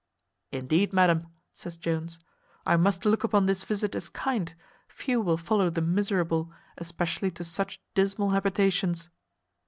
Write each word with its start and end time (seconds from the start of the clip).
"Indeed, 0.51 0.93
madam," 0.93 1.27
says 1.53 1.77
Jones, 1.77 2.17
"I 2.65 2.75
must 2.75 3.05
look 3.05 3.23
upon 3.23 3.45
this 3.45 3.63
visit 3.63 3.93
as 3.93 4.09
kind; 4.09 4.55
few 4.87 5.21
will 5.21 5.37
follow 5.37 5.69
the 5.69 5.79
miserable, 5.81 6.51
especially 6.75 7.29
to 7.29 7.43
such 7.43 7.79
dismal 7.93 8.31
habitations." 8.31 9.11